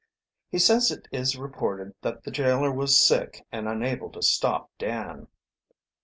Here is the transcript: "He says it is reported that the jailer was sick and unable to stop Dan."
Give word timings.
"He 0.49 0.57
says 0.57 0.89
it 0.89 1.07
is 1.11 1.37
reported 1.37 1.93
that 2.01 2.23
the 2.23 2.31
jailer 2.31 2.71
was 2.71 2.99
sick 2.99 3.45
and 3.51 3.67
unable 3.67 4.09
to 4.13 4.21
stop 4.23 4.71
Dan." 4.79 5.27